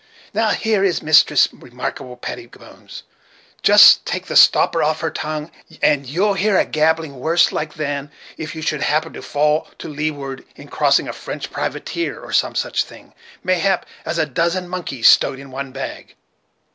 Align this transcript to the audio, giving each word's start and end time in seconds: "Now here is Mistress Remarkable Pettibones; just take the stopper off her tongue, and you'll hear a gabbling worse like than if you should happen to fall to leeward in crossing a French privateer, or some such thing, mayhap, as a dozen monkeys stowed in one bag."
"Now 0.33 0.49
here 0.49 0.83
is 0.83 1.03
Mistress 1.03 1.47
Remarkable 1.53 2.17
Pettibones; 2.17 3.03
just 3.61 4.03
take 4.03 4.25
the 4.25 4.35
stopper 4.35 4.81
off 4.81 5.01
her 5.01 5.11
tongue, 5.11 5.51
and 5.79 6.07
you'll 6.07 6.33
hear 6.33 6.57
a 6.57 6.65
gabbling 6.65 7.19
worse 7.19 7.51
like 7.51 7.75
than 7.75 8.09
if 8.35 8.55
you 8.55 8.63
should 8.63 8.81
happen 8.81 9.13
to 9.13 9.21
fall 9.21 9.67
to 9.77 9.87
leeward 9.87 10.43
in 10.55 10.69
crossing 10.69 11.07
a 11.07 11.13
French 11.13 11.51
privateer, 11.51 12.19
or 12.19 12.33
some 12.33 12.55
such 12.55 12.83
thing, 12.83 13.13
mayhap, 13.43 13.85
as 14.03 14.17
a 14.17 14.25
dozen 14.25 14.67
monkeys 14.67 15.07
stowed 15.07 15.37
in 15.37 15.51
one 15.51 15.71
bag." 15.71 16.15